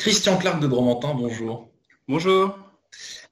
Christian 0.00 0.38
Clark 0.38 0.62
de 0.62 0.66
Dromantin, 0.66 1.12
bonjour. 1.12 1.68
Bonjour. 2.08 2.58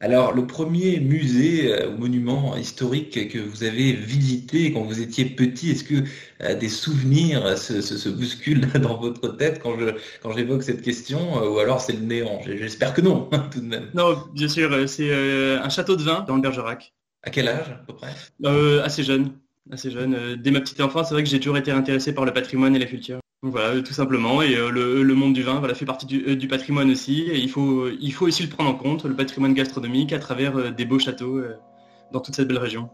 Alors, 0.00 0.35
le 0.35 0.47
premier 0.47 1.01
musée 1.01 1.73
euh, 1.73 1.89
ou 1.89 1.97
monument 1.97 2.55
historique 2.59 3.31
que 3.31 3.39
vous 3.39 3.65
avez 3.65 3.94
visité 3.94 4.71
quand 4.71 4.83
vous 4.83 5.01
étiez 5.01 5.25
petit, 5.25 5.71
est-ce 5.71 5.83
que 5.83 6.04
euh, 6.43 6.54
des 6.54 6.69
souvenirs 6.69 7.57
se, 7.57 8.09
bousculent 8.11 8.71
dans 8.83 8.99
votre 8.99 9.29
tête 9.29 9.61
quand 9.62 9.79
je 9.79 9.95
quand 10.21 10.33
j'évoque 10.33 10.62
cette 10.62 10.83
question, 10.83 11.43
euh, 11.43 11.49
ou 11.49 11.59
alors 11.59 11.81
c'est 11.81 11.95
le 11.95 12.01
néant? 12.01 12.42
J'espère 12.44 12.92
que 12.92 13.00
non, 13.00 13.30
tout 13.50 13.60
de 13.60 13.66
même. 13.66 13.88
Non, 13.94 14.24
bien 14.35 14.48
sûr, 14.48 14.87
c'est 14.90 15.10
un 15.10 15.71
château 15.71 15.96
de 15.96 16.02
vin 16.02 16.26
dans 16.28 16.36
le 16.36 16.42
Bergerac. 16.42 16.92
À 17.22 17.30
quel 17.30 17.48
âge 17.48 17.70
à 17.70 17.82
peu 17.86 17.94
près? 17.94 18.12
Assez 18.84 19.04
jeune, 19.04 19.32
assez 19.72 19.90
jeune. 19.90 20.36
Dès 20.36 20.50
ma 20.50 20.60
petite 20.60 20.82
enfance, 20.82 21.08
c'est 21.08 21.14
vrai 21.14 21.22
que 21.22 21.30
j'ai 21.30 21.40
toujours 21.40 21.56
été 21.56 21.70
intéressé 21.70 22.12
par 22.12 22.26
le 22.26 22.34
patrimoine 22.34 22.76
et 22.76 22.78
la 22.78 22.84
culture. 22.84 23.20
Voilà, 23.43 23.80
tout 23.82 23.93
simplement. 23.93 24.43
Et 24.43 24.57
euh, 24.57 24.70
le, 24.70 25.14
monde 25.14 25.32
du 25.32 25.43
vin 25.43 25.61
voilà, 25.61 25.75
fait 25.75 25.84
partie 25.84 26.07
du, 26.07 26.25
euh, 26.27 26.48
patrimoine 26.48 26.91
aussi. 26.91 27.23
Et 27.23 27.38
il 27.38 27.48
faut, 27.48 27.88
il 27.88 28.12
faut 28.12 28.27
aussi 28.27 28.42
le 28.42 28.48
prendre 28.48 28.70
en 28.70 28.74
compte, 28.74 29.05
le 29.05 29.15
patrimoine 29.15 29.55
gastronomique, 29.55 30.12
à 30.12 30.19
travers 30.19 30.56
euh, 30.56 30.70
des 30.70 30.84
beaux 30.84 30.98
châteaux 30.98 31.41
dans 32.12 32.20
toute 32.20 32.34
cette 32.34 32.48
belle 32.48 32.59
région. 32.59 32.91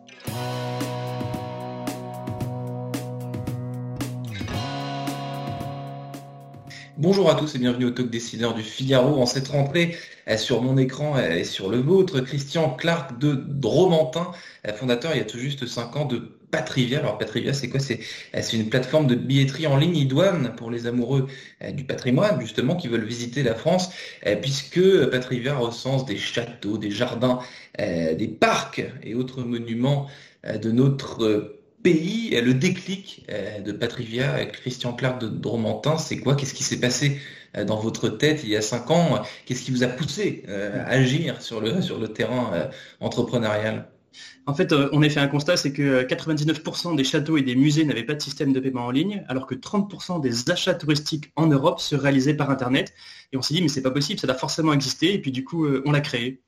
Bonjour 6.97 7.29
à 7.29 7.34
tous 7.34 7.57
et 7.57 7.59
bienvenue 7.59 7.87
au 7.87 7.91
Talk 7.91 8.09
Décideur 8.09 8.55
du 8.55 8.62
Figaro. 8.62 9.21
En 9.21 9.27
cette 9.27 9.48
rentrée, 9.48 9.97
sur 10.37 10.62
mon 10.62 10.79
écran 10.79 11.19
et 11.19 11.43
sur 11.43 11.69
le 11.69 11.79
vôtre, 11.79 12.21
Christian 12.21 12.71
Clark 12.71 13.19
de 13.19 13.35
Dromantin, 13.35 14.30
fondateur 14.77 15.11
il 15.12 15.19
y 15.19 15.21
a 15.21 15.25
tout 15.25 15.38
juste 15.38 15.66
5 15.66 15.97
ans 15.97 16.05
de 16.05 16.38
Patrivia. 16.52 17.01
Alors 17.01 17.19
Patrivia, 17.19 17.52
c'est 17.52 17.69
quoi? 17.69 17.80
Euh, 17.91 18.41
C'est 18.43 18.57
une 18.57 18.69
plateforme 18.69 19.09
de 19.09 19.16
billetterie 19.16 19.66
en 19.66 19.77
ligne 19.77 19.97
idoine 19.97 20.55
pour 20.55 20.71
les 20.71 20.87
amoureux 20.87 21.27
euh, 21.62 21.73
du 21.73 21.83
patrimoine, 21.83 22.41
justement, 22.41 22.77
qui 22.77 22.87
veulent 22.87 23.05
visiter 23.05 23.43
la 23.43 23.57
France, 23.57 23.91
euh, 24.27 24.37
puisque 24.37 25.11
Patrivia 25.11 25.57
recense 25.57 26.05
des 26.05 26.16
châteaux, 26.16 26.79
des 26.79 26.93
jardins, 26.93 27.40
des 27.77 28.29
parcs 28.29 28.85
et 29.02 29.16
autres 29.16 29.43
monuments 29.43 30.07
de 30.45 30.71
notre 30.71 31.63
pays. 31.85 32.30
Le 32.40 32.54
déclic 32.54 33.24
de 33.65 33.71
Patrivia, 33.71 34.45
Christian 34.46 34.93
Clark 34.93 35.21
de 35.21 35.29
Dromantin, 35.29 35.99
c'est 35.99 36.18
quoi? 36.18 36.35
Qu'est-ce 36.35 36.54
qui 36.54 36.65
s'est 36.65 36.80
passé 36.80 37.21
dans 37.54 37.79
votre 37.79 38.09
tête 38.09 38.40
il 38.43 38.51
y 38.51 38.57
a 38.57 38.63
cinq 38.63 38.90
ans? 38.90 39.23
Qu'est-ce 39.46 39.63
qui 39.63 39.71
vous 39.71 39.85
a 39.85 39.88
poussé 39.88 40.43
à 40.49 40.88
agir 40.88 41.40
sur 41.40 41.60
le, 41.60 42.07
terrain 42.09 42.68
entrepreneurial? 43.01 43.87
En 44.46 44.55
fait, 44.55 44.73
euh, 44.73 44.88
on 44.93 45.02
a 45.02 45.09
fait 45.09 45.21
un 45.21 45.29
constat, 45.29 45.57
c'est 45.57 45.73
que 45.73 46.02
99% 46.02 46.96
des 46.96 47.05
châteaux 47.05 47.37
et 47.37 47.43
des 47.43 47.57
musées 47.57 47.85
n'avaient 47.85 48.05
pas 48.05 48.15
de 48.15 48.23
système 48.23 48.52
de 48.52 48.60
paiement 48.60 48.87
en 48.87 48.90
ligne, 48.90 49.24
alors 49.29 49.46
que 49.46 49.55
30% 49.55 50.21
des 50.21 50.51
achats 50.51 50.74
touristiques 50.74 51.32
en 51.37 51.46
Europe 51.46 51.80
se 51.80 51.96
réalisaient 51.96 52.35
par 52.35 52.51
Internet. 52.51 52.93
Et 53.32 53.37
on 53.37 53.43
s'est 53.43 53.55
dit, 53.55 53.62
mais 53.62 53.68
c'est 53.68 53.82
pas 53.82 53.90
possible, 53.90 54.21
ça 54.21 54.27
doit 54.27 54.37
forcément 54.37 54.73
exister. 54.73 55.15
Et 55.15 55.21
puis 55.21 55.32
du 55.32 55.45
coup, 55.45 55.65
euh, 55.65 55.82
on 55.87 55.93
l'a 55.93 56.01
créé. 56.01 56.43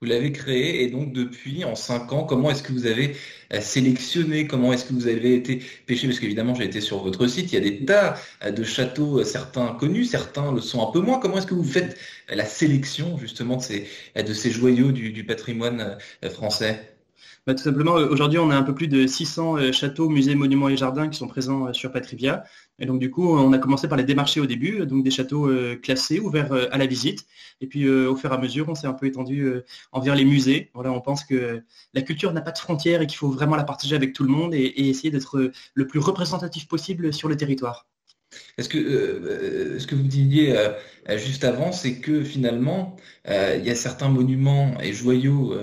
Vous 0.00 0.08
l'avez 0.08 0.32
créé 0.32 0.82
et 0.82 0.88
donc 0.88 1.12
depuis, 1.12 1.62
en 1.64 1.74
cinq 1.74 2.12
ans, 2.12 2.24
comment 2.24 2.50
est-ce 2.50 2.62
que 2.62 2.72
vous 2.72 2.86
avez 2.86 3.16
euh, 3.52 3.60
sélectionné 3.60 4.46
Comment 4.46 4.72
est-ce 4.72 4.86
que 4.86 4.94
vous 4.94 5.06
avez 5.06 5.34
été 5.34 5.62
pêché 5.86 6.06
Parce 6.06 6.18
qu'évidemment, 6.20 6.54
j'ai 6.54 6.64
été 6.64 6.80
sur 6.80 7.02
votre 7.02 7.26
site, 7.26 7.52
il 7.52 7.54
y 7.56 7.58
a 7.58 7.60
des 7.60 7.84
tas 7.84 8.16
euh, 8.42 8.50
de 8.50 8.62
châteaux, 8.64 9.20
euh, 9.20 9.24
certains 9.24 9.74
connus, 9.74 10.06
certains 10.06 10.52
le 10.52 10.62
sont 10.62 10.86
un 10.88 10.90
peu 10.90 11.00
moins. 11.00 11.18
Comment 11.18 11.36
est-ce 11.38 11.46
que 11.46 11.54
vous 11.54 11.64
faites 11.64 11.98
la 12.30 12.46
sélection 12.46 13.18
justement 13.18 13.56
de 13.58 13.62
ces, 13.62 13.86
de 14.16 14.32
ces 14.32 14.50
joyaux 14.50 14.90
du 14.92 15.24
patrimoine 15.26 15.98
français? 16.30 16.99
Bah, 17.46 17.54
tout 17.54 17.62
simplement, 17.62 17.96
euh, 17.96 18.08
aujourd'hui, 18.08 18.38
on 18.38 18.50
a 18.50 18.56
un 18.56 18.62
peu 18.62 18.74
plus 18.74 18.88
de 18.88 19.06
600 19.06 19.56
euh, 19.56 19.72
châteaux, 19.72 20.08
musées, 20.08 20.34
monuments 20.34 20.68
et 20.68 20.76
jardins 20.76 21.08
qui 21.08 21.18
sont 21.18 21.26
présents 21.26 21.68
euh, 21.68 21.72
sur 21.72 21.90
Patrivia. 21.90 22.44
Et 22.78 22.86
donc, 22.86 23.00
du 23.00 23.10
coup, 23.10 23.28
on 23.28 23.52
a 23.52 23.58
commencé 23.58 23.88
par 23.88 23.98
les 23.98 24.04
démarcher 24.04 24.40
au 24.40 24.46
début, 24.46 24.86
donc 24.86 25.04
des 25.04 25.10
châteaux 25.10 25.50
classés, 25.82 26.18
ouverts 26.18 26.52
à 26.52 26.78
la 26.78 26.86
visite. 26.86 27.26
Et 27.60 27.66
puis, 27.66 27.86
au 27.86 28.16
fur 28.16 28.32
et 28.32 28.34
à 28.34 28.38
mesure, 28.38 28.70
on 28.70 28.74
s'est 28.74 28.86
un 28.86 28.94
peu 28.94 29.04
étendu 29.04 29.52
envers 29.92 30.14
les 30.14 30.24
musées. 30.24 30.70
Voilà, 30.72 30.90
on 30.90 31.02
pense 31.02 31.22
que 31.24 31.62
la 31.92 32.00
culture 32.00 32.32
n'a 32.32 32.40
pas 32.40 32.52
de 32.52 32.58
frontières 32.58 33.02
et 33.02 33.06
qu'il 33.06 33.18
faut 33.18 33.30
vraiment 33.30 33.56
la 33.56 33.64
partager 33.64 33.96
avec 33.96 34.14
tout 34.14 34.22
le 34.24 34.30
monde 34.30 34.54
et 34.54 34.72
essayer 34.88 35.10
d'être 35.10 35.52
le 35.74 35.86
plus 35.86 36.00
représentatif 36.00 36.68
possible 36.68 37.12
sur 37.12 37.28
le 37.28 37.36
territoire. 37.36 37.89
Est-ce 38.58 38.68
que 38.68 38.78
euh, 38.78 39.78
ce 39.78 39.86
que 39.86 39.94
vous 39.94 40.02
disiez 40.02 40.56
euh, 40.56 40.70
juste 41.16 41.44
avant, 41.44 41.72
c'est 41.72 41.96
que 41.96 42.22
finalement, 42.22 42.96
euh, 43.28 43.56
il 43.58 43.66
y 43.66 43.70
a 43.70 43.74
certains 43.74 44.08
monuments 44.08 44.78
et 44.80 44.92
joyaux 44.92 45.54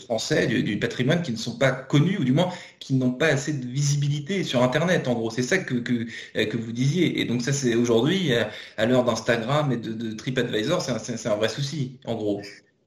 français 0.00 0.46
du, 0.46 0.78
patrimoine 0.78 1.22
qui 1.22 1.32
ne 1.32 1.36
sont 1.36 1.58
pas 1.58 1.70
connus, 1.70 2.18
ou 2.18 2.24
du 2.24 2.32
moins 2.32 2.50
qui 2.80 2.94
n'ont 2.94 3.12
pas 3.12 3.26
assez 3.26 3.52
de 3.52 3.66
visibilité 3.66 4.44
sur 4.44 4.62
Internet. 4.62 5.08
En 5.08 5.14
gros, 5.14 5.30
c'est 5.30 5.42
ça 5.42 5.58
que, 5.58 5.74
que, 5.74 6.56
vous 6.56 6.72
disiez. 6.72 7.20
Et 7.20 7.24
donc 7.24 7.42
ça, 7.42 7.52
c'est 7.52 7.74
aujourd'hui, 7.74 8.32
à 8.76 8.86
l'heure 8.86 9.04
d'Instagram 9.04 9.72
et 9.72 9.76
de, 9.76 9.92
de 9.92 10.12
TripAdvisor, 10.12 10.82
c'est 10.82 11.28
un, 11.28 11.36
vrai 11.36 11.48
souci, 11.48 11.98
en 12.04 12.14
gros. 12.14 12.42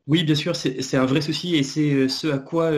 Oui, 0.07 0.23
bien 0.23 0.35
sûr, 0.35 0.55
c'est 0.55 0.97
un 0.97 1.05
vrai 1.05 1.21
souci 1.21 1.55
et 1.55 1.63
c'est 1.63 2.09
ce 2.09 2.27
à 2.27 2.39
quoi 2.39 2.71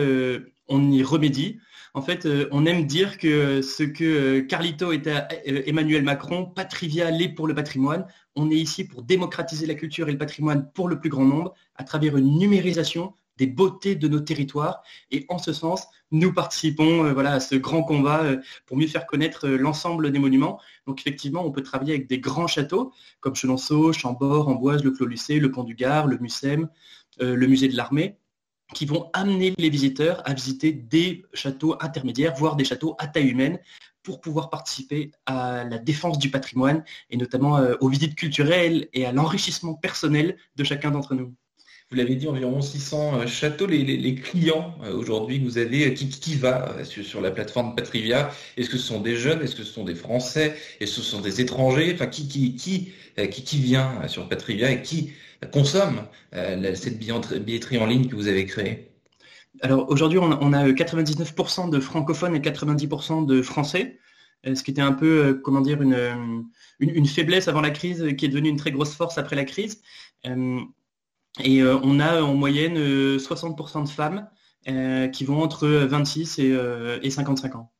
on 0.68 0.90
y 0.92 1.02
remédie. 1.02 1.58
En 1.94 2.02
fait, 2.02 2.26
euh, 2.26 2.48
on 2.52 2.66
aime 2.66 2.86
dire 2.86 3.18
que 3.18 3.62
ce 3.62 3.82
que 3.82 4.04
euh, 4.04 4.42
Carlito 4.42 4.92
est 4.92 5.06
à 5.06 5.28
euh, 5.48 5.62
Emmanuel 5.66 6.02
Macron, 6.02 6.44
Patrivia 6.46 7.10
l'est 7.10 7.28
pour 7.30 7.46
le 7.46 7.54
patrimoine. 7.54 8.06
On 8.36 8.50
est 8.50 8.56
ici 8.56 8.84
pour 8.84 9.02
démocratiser 9.02 9.66
la 9.66 9.74
culture 9.74 10.08
et 10.08 10.12
le 10.12 10.18
patrimoine 10.18 10.70
pour 10.74 10.88
le 10.88 11.00
plus 11.00 11.10
grand 11.10 11.24
nombre 11.24 11.54
à 11.76 11.84
travers 11.84 12.16
une 12.16 12.38
numérisation 12.38 13.14
des 13.36 13.46
beautés 13.46 13.94
de 13.94 14.08
nos 14.08 14.20
territoires. 14.20 14.82
Et 15.10 15.24
en 15.28 15.38
ce 15.38 15.52
sens, 15.52 15.86
nous 16.10 16.32
participons 16.32 17.16
à 17.18 17.40
ce 17.40 17.54
grand 17.54 17.84
combat 17.84 18.24
pour 18.66 18.76
mieux 18.76 18.88
faire 18.88 19.06
connaître 19.06 19.48
l'ensemble 19.48 20.10
des 20.10 20.18
monuments. 20.18 20.60
Donc 20.86 21.00
effectivement, 21.00 21.46
on 21.46 21.52
peut 21.52 21.62
travailler 21.62 21.94
avec 21.94 22.08
des 22.08 22.18
grands 22.18 22.48
châteaux 22.48 22.92
comme 23.20 23.36
Chenonceau, 23.36 23.92
Chambord, 23.92 24.48
Amboise, 24.48 24.82
le 24.82 24.90
Clos 24.90 25.06
Lucé, 25.06 25.38
le 25.38 25.52
Pont 25.52 25.62
du 25.62 25.76
Gard, 25.76 26.08
le 26.08 26.18
Mucem, 26.18 26.68
le 27.20 27.46
musée 27.46 27.68
de 27.68 27.76
l'armée 27.76 28.16
qui 28.74 28.86
vont 28.86 29.10
amener 29.12 29.54
les 29.58 29.70
visiteurs 29.70 30.22
à 30.28 30.34
visiter 30.34 30.72
des 30.72 31.24
châteaux 31.32 31.76
intermédiaires, 31.80 32.34
voire 32.34 32.56
des 32.56 32.64
châteaux 32.64 32.96
à 32.98 33.06
taille 33.06 33.28
humaine, 33.28 33.58
pour 34.02 34.20
pouvoir 34.20 34.50
participer 34.50 35.10
à 35.26 35.64
la 35.64 35.78
défense 35.78 36.18
du 36.18 36.30
patrimoine 36.30 36.82
et 37.10 37.16
notamment 37.16 37.58
euh, 37.58 37.74
aux 37.80 37.88
visites 37.88 38.14
culturelles 38.14 38.88
et 38.92 39.04
à 39.04 39.12
l'enrichissement 39.12 39.74
personnel 39.74 40.36
de 40.56 40.64
chacun 40.64 40.90
d'entre 40.90 41.14
nous. 41.14 41.34
Vous 41.90 41.96
l'avez 41.96 42.16
dit, 42.16 42.28
environ 42.28 42.60
600 42.60 43.20
euh, 43.20 43.26
châteaux. 43.26 43.66
Les, 43.66 44.14
clients 44.14 44.74
euh, 44.82 44.94
aujourd'hui 44.94 45.40
que 45.40 45.44
vous 45.44 45.58
avez, 45.58 45.94
qui, 45.94 46.08
qui 46.08 46.34
va 46.34 46.84
sur, 46.84 47.20
la 47.20 47.30
plateforme 47.30 47.74
Patrivia 47.74 48.30
Est-ce 48.56 48.68
que 48.68 48.76
ce 48.76 48.86
sont 48.86 49.00
des 49.00 49.16
jeunes? 49.16 49.40
Est-ce 49.42 49.56
que 49.56 49.64
ce 49.64 49.72
sont 49.72 49.84
des 49.84 49.94
Français? 49.94 50.54
Est-ce 50.80 50.96
que 50.96 51.02
ce 51.02 51.10
sont 51.10 51.20
des 51.20 51.40
étrangers? 51.40 51.92
Enfin, 51.94 52.06
qui, 52.06 52.28
qui, 52.28 52.56
qui, 52.56 52.92
qui, 53.16 53.42
qui 53.42 53.58
vient 53.58 54.06
sur 54.06 54.28
Patrivia 54.28 54.70
et 54.70 54.82
qui 54.82 55.12
consomme 55.46 56.02
euh, 56.34 56.74
cette 56.74 56.98
billetterie 56.98 57.78
en 57.78 57.86
ligne 57.86 58.08
que 58.08 58.16
vous 58.16 58.28
avez 58.28 58.44
créée? 58.46 58.90
Alors 59.60 59.90
aujourd'hui, 59.90 60.18
on, 60.18 60.52
a 60.52 60.68
99% 60.68 61.70
de 61.70 61.80
francophones 61.80 62.36
et 62.36 62.40
90% 62.40 63.26
de 63.26 63.42
français, 63.42 63.98
euh, 64.46 64.54
ce 64.54 64.62
qui 64.62 64.70
était 64.70 64.82
un 64.82 64.92
peu, 64.92 65.24
euh, 65.24 65.34
comment 65.34 65.60
dire, 65.60 65.82
une, 65.82 66.44
une, 66.78 67.06
faiblesse 67.06 67.48
avant 67.48 67.60
la 67.60 67.70
crise, 67.70 68.06
qui 68.16 68.26
est 68.26 68.28
devenue 68.28 68.50
une 68.50 68.56
très 68.56 68.70
grosse 68.70 68.94
force 68.94 69.18
après 69.18 69.36
la 69.36 69.44
crise. 69.44 69.80
Et 71.44 71.62
on 71.62 72.00
a 72.00 72.22
en 72.22 72.34
moyenne 72.34 72.76
60% 73.16 73.84
de 73.84 73.88
femmes 73.88 74.28
qui 75.12 75.24
vont 75.24 75.42
entre 75.42 75.68
26 75.68 76.38
et 76.38 77.10
55 77.10 77.56
ans. 77.56 77.72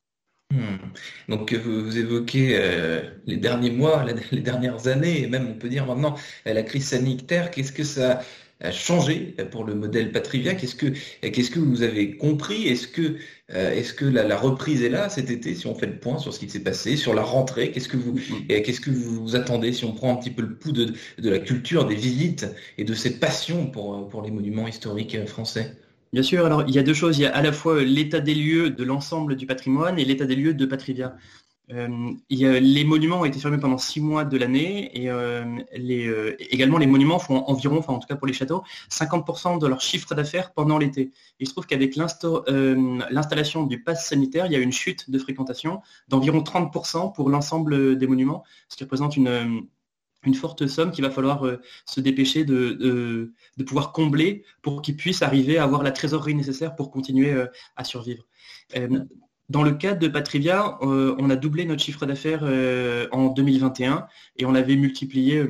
Hmm. 0.50 0.78
Donc 1.28 1.52
vous, 1.52 1.98
évoquez 1.98 2.56
euh, 2.58 3.02
les 3.26 3.36
derniers 3.36 3.70
mois, 3.70 4.02
les 4.32 4.40
dernières 4.40 4.86
années, 4.88 5.22
et 5.22 5.26
même 5.26 5.46
on 5.46 5.54
peut 5.58 5.68
dire 5.68 5.84
maintenant 5.84 6.16
euh, 6.46 6.54
la 6.54 6.62
crise 6.62 6.88
sanitaire. 6.88 7.50
Qu'est-ce 7.50 7.72
que 7.72 7.84
ça 7.84 8.22
a 8.60 8.72
changé 8.72 9.36
pour 9.50 9.64
le 9.64 9.74
modèle 9.74 10.12
Patrivia 10.12 10.54
Qu'est-ce 10.54 10.74
que 10.74 10.86
qu'est-ce 11.20 11.50
que 11.50 11.60
vous 11.60 11.82
avez 11.82 12.16
compris? 12.16 12.66
Est-ce 12.66 12.88
que 12.88 13.16
euh, 13.54 13.72
est-ce 13.72 13.94
que 13.94 14.04
la, 14.04 14.36
reprise 14.36 14.82
est 14.82 14.88
là 14.88 15.08
cet 15.08 15.30
été 15.30 15.54
Si 15.54 15.66
on 15.66 15.74
fait 15.74 15.86
le 15.86 15.98
point 15.98 16.18
sur 16.18 16.34
ce 16.34 16.40
qui 16.40 16.50
s'est 16.50 16.62
passé, 16.62 16.96
sur 16.96 17.14
la 17.14 17.22
rentrée, 17.22 17.70
qu'est-ce 17.70 17.88
que 17.88 17.96
vous 17.96 18.12
hmm. 18.12 18.46
qu'est-ce 18.48 18.80
que 18.80 18.90
vous 18.90 19.36
attendez 19.36 19.72
Si 19.72 19.84
on 19.84 19.92
prend 19.92 20.12
un 20.12 20.16
petit 20.16 20.30
peu 20.30 20.42
le 20.42 20.54
pouls 20.54 20.72
de, 20.72 20.92
de 21.18 21.30
la 21.30 21.38
culture, 21.38 21.86
des 21.86 21.94
visites 21.94 22.46
et 22.78 22.84
de 22.84 22.94
cette 22.94 23.20
passion 23.20 23.66
pour 23.66 24.08
pour 24.08 24.22
les 24.22 24.30
monuments 24.30 24.66
historiques 24.68 25.24
français? 25.26 25.76
Bien 26.12 26.22
sûr, 26.22 26.46
alors 26.46 26.64
il 26.66 26.74
y 26.74 26.78
a 26.78 26.82
deux 26.82 26.94
choses. 26.94 27.18
Il 27.18 27.22
y 27.22 27.26
a 27.26 27.36
à 27.36 27.42
la 27.42 27.52
fois 27.52 27.82
l'état 27.82 28.20
des 28.20 28.34
lieux 28.34 28.70
de 28.70 28.82
l'ensemble 28.82 29.36
du 29.36 29.46
patrimoine 29.46 29.98
et 29.98 30.04
l'état 30.04 30.24
des 30.24 30.36
lieux 30.36 30.54
de 30.54 30.66
Patrivia. 30.66 31.16
Euh, 31.70 32.12
les 32.30 32.84
monuments 32.84 33.20
ont 33.20 33.24
été 33.24 33.38
fermés 33.38 33.58
pendant 33.58 33.76
six 33.76 34.00
mois 34.00 34.24
de 34.24 34.38
l'année 34.38 34.90
et 34.98 35.10
euh, 35.10 35.44
euh, 35.74 36.36
également 36.38 36.78
les 36.78 36.86
monuments 36.86 37.18
font 37.18 37.44
environ, 37.46 37.78
enfin 37.78 37.92
en 37.92 37.98
tout 37.98 38.08
cas 38.08 38.16
pour 38.16 38.26
les 38.26 38.32
châteaux, 38.32 38.62
50% 38.90 39.58
de 39.58 39.66
leur 39.66 39.80
chiffre 39.80 40.14
d'affaires 40.14 40.52
pendant 40.52 40.78
l'été. 40.78 41.12
Il 41.40 41.46
se 41.46 41.52
trouve 41.52 41.66
qu'avec 41.66 41.94
l'installation 41.96 43.64
du 43.64 43.82
pass 43.82 44.08
sanitaire, 44.08 44.46
il 44.46 44.52
y 44.52 44.56
a 44.56 44.58
une 44.58 44.72
chute 44.72 45.10
de 45.10 45.18
fréquentation 45.18 45.82
d'environ 46.08 46.40
30% 46.40 47.12
pour 47.12 47.28
l'ensemble 47.28 47.98
des 47.98 48.06
monuments, 48.06 48.44
ce 48.68 48.76
qui 48.76 48.84
représente 48.84 49.16
une, 49.16 49.66
forte 50.34 50.66
somme 50.66 50.90
qu'il 50.90 51.02
va 51.04 51.10
falloir 51.10 51.42
se 51.86 52.00
dépêcher 52.00 52.44
de, 52.44 53.32
pouvoir 53.66 53.92
combler 53.92 54.44
pour 54.62 54.82
qu'ils 54.82 54.96
puissent 54.96 55.22
arriver 55.22 55.58
à 55.58 55.64
avoir 55.64 55.82
la 55.82 55.90
trésorerie 55.90 56.34
nécessaire 56.34 56.76
pour 56.76 56.90
continuer 56.90 57.34
à 57.76 57.84
survivre. 57.84 58.24
Euh, 59.48 59.52
dans 59.52 59.62
le 59.62 59.72
cadre 59.72 60.00
de 60.00 60.08
Patrivia, 60.08 60.78
on 60.82 61.30
a 61.30 61.36
doublé 61.36 61.64
notre 61.64 61.82
chiffre 61.82 62.06
d'affaires 62.06 62.44
en 63.12 63.28
2021 63.28 64.06
et 64.36 64.44
on 64.44 64.52
l'avait 64.52 64.76
multiplié 64.76 65.46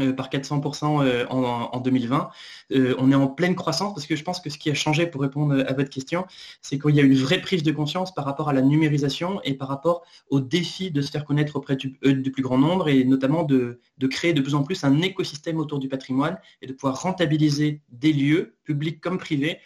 euh, 0.00 0.14
par 0.14 0.30
400% 0.30 1.04
euh, 1.04 1.26
en, 1.28 1.78
2020. 1.78 2.30
Euh, 2.70 2.94
on 2.96 3.12
est 3.12 3.14
en 3.14 3.26
pleine 3.26 3.54
croissance 3.54 3.92
parce 3.92 4.06
que 4.06 4.16
je 4.16 4.24
pense 4.24 4.40
que 4.40 4.48
ce 4.48 4.56
qui 4.56 4.70
a 4.70 4.74
changé 4.74 5.06
pour 5.06 5.20
répondre 5.20 5.62
à 5.68 5.72
votre 5.74 5.90
question, 5.90 6.24
c'est 6.62 6.78
qu'il 6.78 6.94
y 6.94 7.00
a 7.00 7.02
une 7.02 7.14
vraie 7.14 7.42
prise 7.42 7.62
de 7.62 7.72
conscience 7.72 8.14
par 8.14 8.24
rapport 8.24 8.48
à 8.48 8.54
la 8.54 8.62
numérisation 8.62 9.42
et 9.44 9.52
par 9.52 9.68
rapport 9.68 10.02
au 10.30 10.40
défi 10.40 10.90
de 10.90 11.02
se 11.02 11.10
faire 11.10 11.26
connaître 11.26 11.56
auprès 11.56 11.76
du, 11.76 11.92
plus 11.92 12.42
grand 12.42 12.56
nombre 12.56 12.88
et 12.88 13.04
notamment 13.04 13.42
de, 13.42 13.80
créer 14.08 14.32
de 14.32 14.40
plus 14.40 14.54
en 14.54 14.62
plus 14.62 14.82
un 14.82 15.02
écosystème 15.02 15.58
autour 15.58 15.78
du 15.78 15.88
patrimoine 15.88 16.38
et 16.62 16.66
de 16.66 16.72
pouvoir 16.72 17.02
rentabiliser 17.02 17.82
des 17.90 18.14
lieux, 18.14 18.54
publics 18.64 18.98
comme 18.98 19.18
privés, 19.18 19.58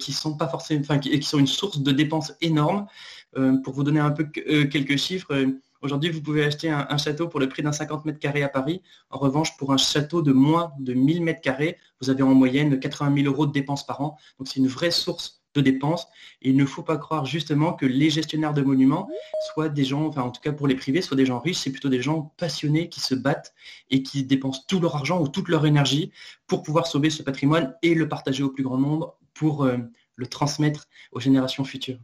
qui 0.00 0.12
sont 0.12 0.36
pas 0.36 0.48
forcément, 0.48 0.80
enfin, 0.80 0.98
qui, 0.98 1.22
sont 1.22 1.38
une 1.38 1.46
source 1.46 1.78
de 1.78 1.92
dépenses 1.92 2.32
énormes. 2.40 2.86
pour 3.62 3.72
vous 3.72 3.84
donner 3.84 4.00
un 4.00 4.10
peu 4.10 4.24
quelques 4.24 4.96
chiffres, 4.96 5.32
Aujourd'hui, 5.82 6.10
vous 6.10 6.20
pouvez 6.20 6.44
acheter 6.44 6.68
un, 6.68 6.98
château 6.98 7.26
pour 7.26 7.40
le 7.40 7.48
prix 7.48 7.62
d'un 7.62 7.72
50 7.72 8.04
mètres 8.04 8.18
carrés 8.18 8.42
à 8.42 8.50
Paris. 8.50 8.82
En 9.08 9.18
revanche, 9.18 9.56
pour 9.56 9.72
un 9.72 9.78
château 9.78 10.20
de 10.20 10.32
moins 10.32 10.72
de 10.78 10.92
1000 10.92 11.22
mètres 11.22 11.40
carrés, 11.40 11.78
vous 12.02 12.10
avez 12.10 12.22
en 12.22 12.34
moyenne 12.34 12.78
80 12.78 13.14
000 13.22 13.26
euros 13.26 13.46
de 13.46 13.52
dépenses 13.52 13.86
par 13.86 14.02
an. 14.02 14.18
Donc 14.38 14.48
c'est 14.48 14.60
une 14.60 14.68
vraie 14.68 14.90
source 14.90 15.40
de 15.54 15.62
dépenses. 15.62 16.06
Et 16.42 16.50
il 16.50 16.56
ne 16.56 16.66
faut 16.66 16.82
pas 16.82 16.98
croire 16.98 17.24
justement 17.24 17.72
que 17.72 17.86
les 17.86 18.10
gestionnaires 18.10 18.52
de 18.52 18.60
monuments 18.60 19.08
soient 19.52 19.70
des 19.70 19.84
gens, 19.84 20.06
enfin 20.06 20.22
en 20.22 20.30
tout 20.30 20.42
cas 20.42 20.52
pour 20.52 20.66
les 20.66 20.74
privés, 20.74 21.00
soient 21.00 21.16
des 21.16 21.26
gens 21.26 21.38
riches, 21.38 21.58
c'est 21.58 21.72
plutôt 21.72 21.88
des 21.88 22.02
gens 22.02 22.34
passionnés 22.36 22.88
qui 22.88 23.00
se 23.00 23.14
battent 23.14 23.54
et 23.90 24.02
qui 24.02 24.24
dépensent 24.24 24.64
tout 24.68 24.80
leur 24.80 24.96
argent 24.96 25.20
ou 25.20 25.28
toute 25.28 25.48
leur 25.48 25.64
énergie 25.66 26.12
pour 26.46 26.62
pouvoir 26.62 26.86
sauver 26.86 27.10
ce 27.10 27.22
patrimoine 27.22 27.74
et 27.82 27.94
le 27.94 28.08
partager 28.08 28.42
au 28.42 28.50
plus 28.50 28.62
grand 28.62 28.78
nombre 28.78 29.16
pour 29.32 29.64
euh, 29.64 29.78
le 30.16 30.26
transmettre 30.26 30.86
aux 31.12 31.20
générations 31.20 31.64
futures 31.64 31.98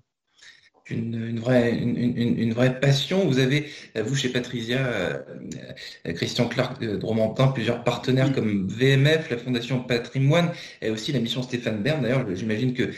une, 0.91 1.38
vraie, 1.41 1.77
une, 1.77 2.53
vraie 2.53 2.79
passion. 2.81 3.27
Vous 3.27 3.38
avez, 3.38 3.69
vous 3.97 4.15
chez 4.15 4.29
Patricia, 4.29 4.79
euh, 4.79 5.19
Christian 6.15 6.49
Clark 6.49 6.81
de 6.81 7.05
Romantin, 7.05 7.49
plusieurs 7.49 7.83
partenaires 7.85 8.33
comme 8.33 8.69
VMF, 8.69 9.31
la 9.31 9.38
Fondation 9.38 9.81
Patrimoine, 9.81 10.50
et 10.83 10.91
aussi 10.91 11.12
la 11.12 11.21
mission 11.21 11.43
Stéphane 11.43 11.83
Bern. 11.83 12.03
D'ailleurs, 12.03 12.25
j'imagine 12.35 12.75
que 12.75 12.85
euh, 12.85 12.91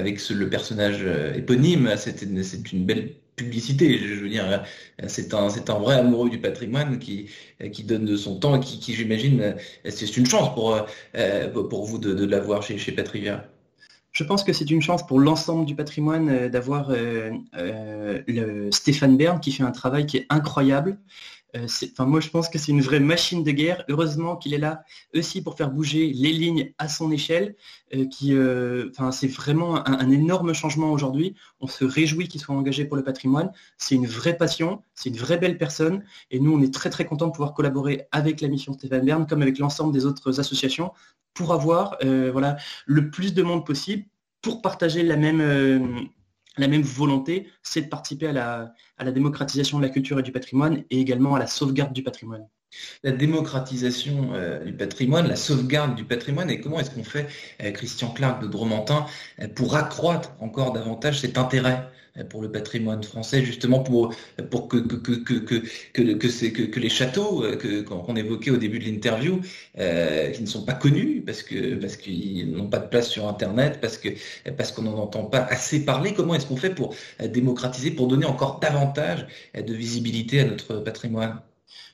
avec 0.00 0.26
le 0.28 0.48
personnage 0.50 1.00
euh, 1.02 1.34
éponyme, 1.34 1.94
c'est 1.96 2.22
une 2.22 2.84
belle 2.84 3.12
publicité. 3.36 3.98
Je 3.98 4.14
veux 4.14 4.28
dire, 4.28 4.64
c'est 5.06 5.32
un, 5.32 5.48
c'est 5.48 5.70
un 5.70 5.78
vrai 5.78 5.94
amoureux 5.94 6.28
du 6.28 6.38
patrimoine 6.40 6.98
qui, 6.98 7.30
qui 7.72 7.84
donne 7.84 8.04
de 8.04 8.16
son 8.16 8.40
temps 8.40 8.60
et 8.60 8.64
qui, 8.64 8.80
qui 8.80 8.94
j'imagine, 8.94 9.54
c'est 9.88 10.16
une 10.16 10.26
chance 10.26 10.52
pour, 10.54 10.84
pour 11.68 11.84
vous 11.84 11.98
de, 11.98 12.14
de 12.14 12.24
l'avoir 12.24 12.64
chez, 12.64 12.78
chez 12.78 12.90
Patrivia. 12.90 13.48
Je 14.18 14.24
pense 14.24 14.42
que 14.42 14.52
c'est 14.52 14.68
une 14.68 14.82
chance 14.82 15.06
pour 15.06 15.20
l'ensemble 15.20 15.64
du 15.64 15.76
patrimoine 15.76 16.28
euh, 16.28 16.48
d'avoir 16.48 16.90
euh, 16.90 17.30
euh, 17.56 18.20
le 18.26 18.72
Stéphane 18.72 19.16
Bern 19.16 19.38
qui 19.38 19.52
fait 19.52 19.62
un 19.62 19.70
travail 19.70 20.06
qui 20.06 20.16
est 20.16 20.26
incroyable. 20.28 20.98
Enfin, 21.54 22.04
moi, 22.04 22.20
je 22.20 22.28
pense 22.28 22.48
que 22.48 22.58
c'est 22.58 22.72
une 22.72 22.82
vraie 22.82 23.00
machine 23.00 23.42
de 23.42 23.50
guerre. 23.50 23.84
Heureusement 23.88 24.36
qu'il 24.36 24.52
est 24.52 24.58
là 24.58 24.84
aussi 25.14 25.42
pour 25.42 25.56
faire 25.56 25.70
bouger 25.70 26.12
les 26.14 26.32
lignes 26.32 26.72
à 26.78 26.88
son 26.88 27.10
échelle. 27.10 27.56
qui, 28.10 28.36
enfin, 28.90 29.12
c'est 29.12 29.28
vraiment 29.28 29.86
un, 29.88 30.10
énorme 30.10 30.52
changement 30.52 30.92
aujourd'hui. 30.92 31.34
On 31.60 31.66
se 31.66 31.84
réjouit 31.84 32.28
qu'il 32.28 32.40
soit 32.40 32.54
engagé 32.54 32.84
pour 32.84 32.96
le 32.96 33.02
patrimoine. 33.02 33.50
C'est 33.78 33.94
une 33.94 34.06
vraie 34.06 34.36
passion. 34.36 34.82
C'est 34.94 35.08
une 35.08 35.16
vraie 35.16 35.38
belle 35.38 35.56
personne. 35.56 36.04
Et 36.30 36.38
nous, 36.38 36.54
on 36.54 36.60
est 36.60 36.72
très 36.72 36.90
très 36.90 37.06
contents 37.06 37.28
de 37.28 37.32
pouvoir 37.32 37.54
collaborer 37.54 38.06
avec 38.12 38.40
la 38.40 38.48
mission 38.48 38.74
Stéphane 38.74 39.06
Bern, 39.06 39.26
comme 39.26 39.42
avec 39.42 39.58
l'ensemble 39.58 39.92
des 39.92 40.04
autres 40.04 40.40
associations, 40.40 40.92
pour 41.34 41.52
avoir 41.52 41.96
euh, 42.04 42.30
voilà, 42.32 42.56
le 42.86 43.10
plus 43.10 43.32
de 43.32 43.42
monde 43.42 43.64
possible, 43.64 44.04
pour 44.42 44.60
partager 44.60 45.02
la 45.02 45.16
même, 45.16 45.40
euh, 45.40 45.78
la 46.58 46.68
même 46.68 46.82
volonté, 46.82 47.48
c'est 47.62 47.82
de 47.82 47.88
participer 47.88 48.28
à 48.28 48.32
la, 48.98 49.12
démocratisation 49.12 49.78
de 49.78 49.82
la 49.84 49.90
culture 49.90 50.18
et 50.18 50.22
du 50.22 50.32
patrimoine 50.32 50.84
et 50.90 51.00
également 51.00 51.34
à 51.34 51.38
la 51.38 51.46
sauvegarde 51.46 51.92
du 51.92 52.02
patrimoine. 52.02 52.46
La 53.02 53.12
démocratisation 53.12 54.30
euh, 54.34 54.64
du 54.64 54.72
patrimoine, 54.72 55.26
la 55.28 55.36
sauvegarde 55.36 55.94
du 55.94 56.04
patrimoine, 56.04 56.50
et 56.50 56.60
comment 56.60 56.80
est-ce 56.80 56.90
qu'on 56.90 57.04
fait, 57.04 57.26
Christian 57.72 58.10
Clark 58.10 58.42
de 58.42 58.46
Dromantin, 58.46 59.06
pour 59.54 59.76
accroître 59.76 60.32
encore 60.40 60.72
davantage 60.72 61.20
cet 61.20 61.38
intérêt 61.38 61.88
pour 62.24 62.42
le 62.42 62.50
patrimoine 62.50 63.02
français, 63.02 63.44
justement 63.44 63.80
pour, 63.80 64.14
que, 64.68 64.80
les 66.80 66.88
châteaux 66.88 67.44
euh, 67.44 67.82
qu'on 67.84 68.16
évoquait 68.16 68.50
au 68.50 68.56
début 68.56 68.78
de 68.78 68.84
l'interview, 68.84 69.40
euh, 69.78 70.30
qui 70.30 70.42
ne 70.42 70.46
sont 70.46 70.64
pas 70.64 70.74
connus 70.74 71.22
parce 71.24 71.42
qu'ils 71.42 72.50
n'ont 72.52 72.68
pas 72.68 72.78
de 72.78 72.88
place 72.88 73.08
sur 73.08 73.28
Internet, 73.28 73.80
parce 73.80 74.72
qu'on 74.72 74.82
n'en 74.82 74.98
entend 74.98 75.24
pas 75.24 75.40
assez 75.40 75.84
parler. 75.84 76.14
Comment 76.14 76.34
est-ce 76.34 76.46
qu'on 76.46 76.56
fait 76.56 76.74
pour 76.74 76.94
démocratiser, 77.22 77.90
pour 77.90 78.08
donner 78.08 78.26
encore 78.26 78.60
davantage 78.60 79.26
de 79.54 79.74
visibilité 79.74 80.40
à 80.40 80.44
notre 80.44 80.78
patrimoine? 80.78 81.40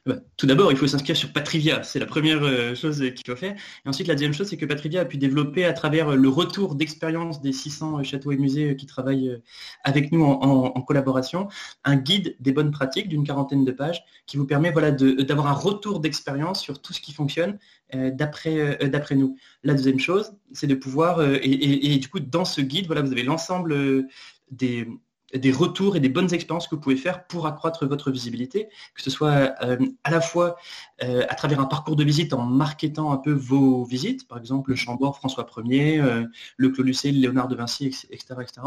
Bah, 0.07 0.17
tout 0.37 0.47
d'abord, 0.47 0.71
il 0.71 0.77
faut 0.77 0.87
s'inscrire 0.87 1.17
sur 1.17 1.33
Patrivia. 1.33 1.83
C'est 1.83 1.99
la 1.99 2.07
première 2.07 2.43
euh, 2.43 2.75
chose 2.75 2.99
qu'il 2.99 3.27
faut 3.27 3.37
faire. 3.37 3.55
Et 3.85 3.89
ensuite, 3.89 4.07
la 4.07 4.15
deuxième 4.15 4.35
chose, 4.35 4.49
c'est 4.49 4.59
que 4.59 4.67
Patrivia 4.67 5.01
a 5.01 5.05
pu 5.07 5.17
développer 5.17 5.65
à 5.65 5.73
travers 5.73 6.11
euh, 6.11 6.17
le 6.17 6.29
retour 6.29 6.75
d'expérience 6.75 7.41
des 7.41 7.53
600 7.53 8.01
euh, 8.01 8.03
châteaux 8.03 8.33
et 8.33 8.37
musées 8.37 8.77
qui 8.77 8.85
travaillent 8.85 9.41
avec 9.83 10.13
nous 10.13 10.23
en, 10.25 10.83
collaboration, 10.83 11.49
un 11.85 11.97
guide 11.97 12.37
des 12.41 12.53
bonnes 12.53 12.71
pratiques 12.71 13.09
d'une 13.09 13.25
quarantaine 13.25 13.65
de 13.65 13.73
pages 13.73 14.05
qui 14.27 14.37
vous 14.37 14.47
permet 14.47 14.71
voilà, 14.71 14.91
d'avoir 14.91 15.47
un 15.47 15.53
retour 15.53 16.01
d'expérience 16.01 16.61
sur 16.61 16.83
tout 16.83 16.93
ce 16.93 17.01
qui 17.01 17.13
fonctionne 17.13 17.59
d'après 17.93 18.79
nous. 19.13 19.37
La 19.63 19.75
deuxième 19.75 19.99
chose, 19.99 20.35
c'est 20.53 20.67
de 20.67 20.75
pouvoir, 20.75 21.23
et, 21.23 21.99
du 21.99 22.09
coup, 22.09 22.21
dans 22.21 22.45
ce 22.45 22.61
guide, 22.61 22.87
voilà, 22.87 23.03
vous 23.03 23.13
avez 23.13 23.23
l'ensemble 23.23 24.07
des, 24.51 24.87
des 25.35 25.53
retours 25.53 25.97
et 25.97 26.01
des 26.01 26.09
bonnes 26.09 26.33
expériences 26.33 26.69
que 26.69 26.75
vous 26.75 26.81
pouvez 26.81 26.97
faire 26.97 27.27
pour 27.27 27.47
accroître 27.47 27.87
votre 27.87 28.11
visibilité, 28.11 28.69
que 28.95 29.03
ce 29.03 29.11
soit 29.11 29.55
euh, 29.63 29.79
à 30.05 30.11
la 30.11 30.21
fois 30.21 30.57
euh, 31.03 31.25
à 31.29 31.35
travers 31.35 31.61
un 31.61 31.67
parcours 31.67 31.97
de 31.97 32.05
visite 32.05 32.33
en 32.33 32.43
marketant 32.43 33.13
un 33.13 33.17
peu 33.17 33.33
vos 33.33 33.85
visites, 33.85 34.29
par 34.29 34.39
exemple 34.39 34.71
le 34.71 34.77
Chambord 34.77 35.17
François 35.17 35.47
Ier, 35.65 36.01
euh, 36.01 36.25
le 36.57 36.69
Clos 36.71 36.85
Lucé, 36.85 37.11
Léonard 37.11 37.49
de 37.49 37.57
Vinci, 37.57 37.87
etc., 37.87 38.35
etc. 38.41 38.61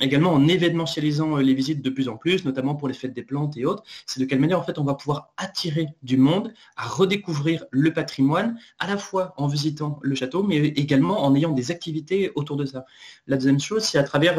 Également 0.00 0.32
en 0.32 0.46
événementialisant 0.46 1.38
les 1.38 1.54
visites 1.54 1.82
de 1.82 1.90
plus 1.90 2.08
en 2.08 2.16
plus, 2.16 2.44
notamment 2.44 2.76
pour 2.76 2.86
les 2.86 2.94
fêtes 2.94 3.14
des 3.14 3.24
plantes 3.24 3.56
et 3.56 3.64
autres, 3.64 3.82
c'est 4.06 4.20
de 4.20 4.24
quelle 4.26 4.38
manière 4.38 4.60
en 4.60 4.62
fait 4.62 4.78
on 4.78 4.84
va 4.84 4.94
pouvoir 4.94 5.32
attirer 5.36 5.88
du 6.04 6.16
monde 6.16 6.52
à 6.76 6.86
redécouvrir 6.86 7.64
le 7.72 7.92
patrimoine, 7.92 8.56
à 8.78 8.86
la 8.86 8.96
fois 8.96 9.34
en 9.36 9.48
visitant 9.48 9.98
le 10.02 10.14
château, 10.14 10.44
mais 10.44 10.58
également 10.58 11.24
en 11.24 11.34
ayant 11.34 11.50
des 11.50 11.72
activités 11.72 12.30
autour 12.36 12.56
de 12.56 12.64
ça. 12.64 12.84
La 13.26 13.36
deuxième 13.36 13.58
chose, 13.58 13.82
c'est 13.82 13.98
à 13.98 14.04
travers 14.04 14.38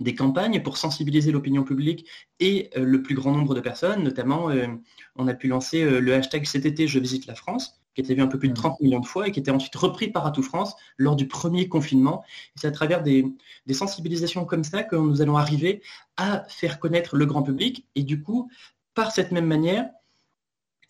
des 0.00 0.14
campagnes 0.14 0.62
pour 0.62 0.76
sensibiliser 0.76 1.32
l'opinion 1.32 1.64
publique 1.64 2.08
et 2.40 2.70
euh, 2.76 2.84
le 2.84 3.02
plus 3.02 3.14
grand 3.14 3.32
nombre 3.32 3.54
de 3.54 3.60
personnes. 3.60 4.02
Notamment, 4.02 4.50
euh, 4.50 4.66
on 5.16 5.28
a 5.28 5.34
pu 5.34 5.48
lancer 5.48 5.82
euh, 5.82 6.00
le 6.00 6.14
hashtag 6.14 6.46
cet 6.46 6.66
été 6.66 6.86
je 6.86 6.98
visite 6.98 7.26
la 7.26 7.34
France, 7.34 7.80
qui 7.94 8.00
a 8.00 8.04
été 8.04 8.14
vu 8.14 8.22
un 8.22 8.26
peu 8.26 8.38
plus 8.38 8.48
de 8.48 8.54
30 8.54 8.80
mm. 8.80 8.84
millions 8.84 9.00
de 9.00 9.06
fois 9.06 9.28
et 9.28 9.32
qui 9.32 9.40
était 9.40 9.50
ensuite 9.50 9.74
repris 9.76 10.08
par 10.08 10.26
Atout 10.26 10.42
France 10.42 10.74
lors 10.96 11.16
du 11.16 11.28
premier 11.28 11.68
confinement. 11.68 12.24
c'est 12.56 12.66
à 12.66 12.72
travers 12.72 13.02
des, 13.02 13.24
des, 13.66 13.74
sensibilisations 13.74 14.44
comme 14.44 14.64
ça 14.64 14.82
que 14.82 14.96
nous 14.96 15.20
allons 15.20 15.36
arriver 15.36 15.82
à 16.16 16.44
faire 16.48 16.78
connaître 16.78 17.16
le 17.16 17.26
grand 17.26 17.42
public 17.42 17.86
et 17.94 18.02
du 18.02 18.22
coup, 18.22 18.50
par 18.94 19.12
cette 19.12 19.32
même 19.32 19.46
manière, 19.46 19.88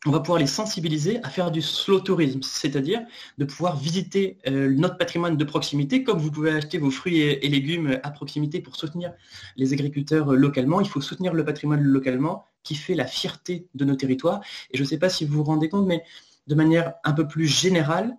on 0.04 0.10
va 0.10 0.20
pouvoir 0.20 0.38
les 0.38 0.48
sensibiliser 0.48 1.22
à 1.22 1.30
faire 1.30 1.50
du 1.52 1.62
slow 1.62 2.00
tourisme, 2.00 2.40
c'est-à-dire 2.42 3.02
de 3.38 3.44
pouvoir 3.44 3.76
visiter 3.76 4.38
euh, 4.48 4.68
notre 4.74 4.96
patrimoine 4.96 5.36
de 5.36 5.44
proximité, 5.44 6.02
comme 6.02 6.18
vous 6.18 6.30
pouvez 6.30 6.50
acheter 6.50 6.78
vos 6.78 6.90
fruits 6.90 7.20
et, 7.20 7.48
légumes 7.48 8.00
à 8.02 8.10
proximité 8.10 8.60
pour 8.60 8.74
soutenir 8.74 9.12
les 9.56 9.72
agriculteurs 9.72 10.32
euh, 10.32 10.36
localement. 10.36 10.80
Il 10.80 10.88
faut 10.88 11.00
soutenir 11.00 11.32
le 11.32 11.44
patrimoine 11.44 11.82
localement 11.82 12.44
qui 12.64 12.74
fait 12.74 12.94
la 12.94 13.06
fierté 13.06 13.68
de 13.74 13.84
nos 13.84 13.94
territoires. 13.94 14.40
Et 14.72 14.76
je 14.76 14.82
ne 14.82 14.88
sais 14.88 14.98
pas 14.98 15.08
si 15.08 15.24
vous 15.24 15.36
vous 15.36 15.44
rendez 15.44 15.68
compte, 15.68 15.86
mais 15.86 16.02
de 16.48 16.54
manière 16.56 16.94
un 17.04 17.12
peu 17.12 17.28
plus 17.28 17.46
générale, 17.46 18.16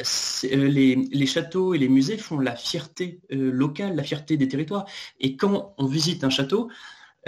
euh, 0.00 0.68
les, 0.68 1.26
châteaux 1.26 1.74
et 1.74 1.78
les 1.78 1.88
musées 1.88 2.18
font 2.18 2.40
la 2.40 2.56
fierté 2.56 3.20
locale, 3.30 3.94
la 3.94 4.02
fierté 4.02 4.36
des 4.36 4.48
territoires. 4.48 4.86
Et 5.20 5.36
quand 5.36 5.74
on 5.78 5.86
visite 5.86 6.24
un 6.24 6.30
château, 6.30 6.68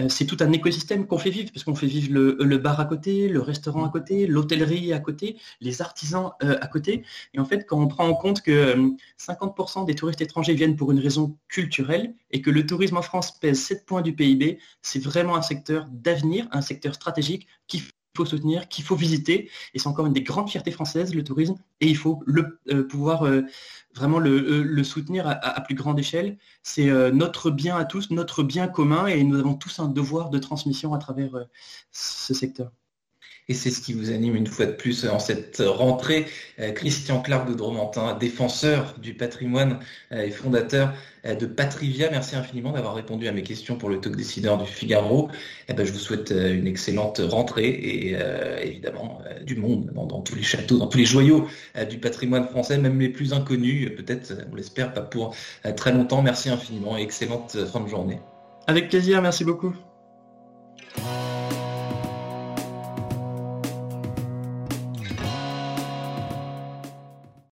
c'est 0.09 0.27
tout 0.27 0.37
un 0.41 0.53
écosystème 0.53 1.07
qu'on 1.07 1.19
fait 1.19 1.31
vivre, 1.31 1.51
parce 1.53 1.65
qu'on 1.65 1.75
fait 1.75 1.87
vivre 1.87 2.13
le, 2.13 2.59
bar 2.59 2.81
à 2.81 2.85
côté, 2.85 3.29
le 3.29 3.41
restaurant 3.41 3.85
à 3.85 3.91
côté, 3.91 4.27
l'hôtellerie 4.27 4.93
à 4.93 5.01
côté, 5.01 5.37
les 5.61 5.83
artisans 5.83 6.31
euh, 6.43 6.57
à 6.61 6.67
côté. 6.67 7.05
Et 7.35 7.41
en 7.41 7.45
fait, 7.45 7.67
quand 7.67 7.79
on 7.81 7.89
prend 7.89 8.07
en 8.07 8.15
compte 8.15 8.43
que 8.43 8.77
50% 9.19 9.83
euh, 9.83 9.85
des 9.85 9.95
touristes 9.95 10.21
étrangers 10.21 10.55
viennent 10.55 10.77
pour 10.77 10.93
une 10.93 11.01
raison 11.01 11.37
culturelle 11.49 12.15
et 12.31 12.41
que 12.41 12.51
le 12.51 12.67
tourisme 12.67 12.97
en 12.97 13.03
France 13.03 13.39
pèse 13.39 13.61
7 13.61 13.85
points 13.87 14.03
du 14.03 14.15
PIB, 14.15 14.59
c'est 14.83 15.03
vraiment 15.03 15.37
un 15.37 15.43
secteur 15.43 15.87
d'avenir, 15.91 16.49
un 16.53 16.63
secteur 16.63 16.95
stratégique 16.95 17.47
qui 17.67 17.83
soutenir, 18.25 18.69
qu'il 18.69 18.85
faut 18.85 18.97
visiter. 18.97 19.51
Et 19.75 19.79
c'est 19.79 19.89
encore 19.89 20.07
une 20.07 20.13
des 20.13 20.23
grandes 20.23 20.49
fiertés 20.49 20.71
françaises, 20.71 21.15
le 21.15 21.25
tourisme. 21.25 21.57
Et 21.81 21.87
il 21.87 21.97
faut 21.97 22.23
le, 22.27 22.61
euh, 22.71 22.87
pouvoir 22.87 23.25
euh, 23.25 23.43
vraiment 23.95 24.19
le, 24.19 24.31
euh, 24.31 24.85
soutenir 24.85 25.27
à, 25.27 25.61
plus 25.61 25.75
grande 25.75 25.99
échelle. 25.99 26.39
C'est 26.63 26.91
notre 27.13 27.51
bien 27.51 27.77
à 27.77 27.85
tous, 27.85 28.11
notre 28.11 28.43
bien 28.43 28.69
commun. 28.69 29.07
Et 29.07 29.23
nous 29.25 29.39
avons 29.39 29.55
tous 29.55 29.79
un 29.79 29.89
devoir 29.89 30.31
de 30.31 30.39
transmission 30.39 30.95
à 30.95 30.99
travers 30.99 31.31
ce 31.93 32.35
secteur. 32.35 32.71
Et 33.49 33.55
c'est 33.55 33.71
ce 33.71 33.81
qui 33.81 33.95
vous 33.95 34.11
anime 34.11 34.37
une 34.37 34.47
fois 34.47 34.67
de 34.67 34.73
plus 34.73 35.07
en 35.07 35.19
cette 35.19 35.61
rentrée. 35.65 36.27
Euh, 36.61 36.71
Christian 36.71 37.21
Clark 37.21 37.49
de 37.49 37.55
Dromantin, 37.55 38.17
défenseur 38.17 38.95
du 39.03 39.15
patrimoine 39.15 39.81
euh, 40.13 40.23
et 40.23 40.31
fondateur 40.31 40.93
euh, 41.27 41.35
de 41.35 41.47
Patrivia. 41.47 42.11
Merci 42.13 42.37
infiniment 42.37 42.71
d'avoir 42.71 42.95
répondu 42.95 43.27
à 43.27 43.33
mes 43.33 43.43
questions 43.43 43.77
pour 43.77 43.89
le 43.89 44.01
talk 44.01 44.15
décideur 44.15 44.57
du 44.57 44.71
Figaro. 44.71 45.31
Eh 45.69 45.73
ben, 45.73 45.85
je 45.85 45.93
vous 45.93 45.99
souhaite 45.99 46.31
une 46.31 46.69
excellente 46.69 47.21
rentrée 47.25 47.69
et 47.69 48.17
évidemment 48.63 49.21
du 49.45 49.57
monde 49.57 49.93
dans, 49.95 50.21
tous 50.21 50.35
les 50.35 50.43
châteaux, 50.43 50.79
dans 50.79 50.87
tous 50.87 50.99
les 50.99 51.05
joyaux 51.05 51.47
du 51.89 51.99
patrimoine 51.99 52.47
français, 52.49 52.79
même 52.79 52.99
les 52.99 53.09
plus 53.09 53.33
inconnus, 53.33 53.91
peut-être, 53.97 54.33
on 54.51 54.55
l'espère, 54.55 54.93
pas 54.93 55.03
pour 55.03 55.35
très 55.77 55.93
longtemps. 55.93 56.23
Merci 56.23 56.51
infiniment 56.51 56.99
et 56.99 57.03
excellente 57.03 57.57
fin 57.67 57.81
de 57.81 57.89
journée. 57.89 58.19
Avec 58.67 58.89
plaisir, 58.89 59.23
merci 59.23 59.45
beaucoup. 59.45 59.75